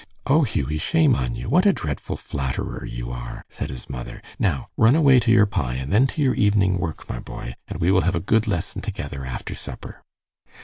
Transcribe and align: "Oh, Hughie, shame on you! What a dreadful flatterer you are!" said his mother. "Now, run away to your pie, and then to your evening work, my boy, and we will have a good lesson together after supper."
"Oh, 0.25 0.41
Hughie, 0.41 0.79
shame 0.79 1.15
on 1.15 1.35
you! 1.35 1.47
What 1.47 1.67
a 1.67 1.73
dreadful 1.73 2.17
flatterer 2.17 2.83
you 2.85 3.11
are!" 3.11 3.45
said 3.49 3.69
his 3.69 3.87
mother. 3.87 4.19
"Now, 4.39 4.69
run 4.75 4.95
away 4.95 5.19
to 5.19 5.31
your 5.31 5.45
pie, 5.45 5.75
and 5.75 5.91
then 5.93 6.07
to 6.07 6.23
your 6.23 6.33
evening 6.33 6.79
work, 6.79 7.07
my 7.07 7.19
boy, 7.19 7.53
and 7.67 7.79
we 7.79 7.91
will 7.91 8.01
have 8.01 8.15
a 8.15 8.19
good 8.19 8.47
lesson 8.47 8.81
together 8.81 9.27
after 9.27 9.53
supper." 9.53 10.03